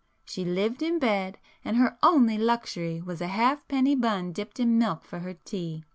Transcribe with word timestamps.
She 0.25 0.43
lived 0.43 0.81
in 0.81 0.97
bed, 0.97 1.37
and 1.63 1.77
her 1.77 1.95
only 2.01 2.35
luxury 2.35 2.99
was 3.03 3.21
a 3.21 3.27
halfpenny 3.27 3.93
bun 3.93 4.31
dipped 4.33 4.59
in 4.59 4.79
milk 4.79 5.03
for 5.05 5.19
her 5.19 5.35
tea. 5.35 5.83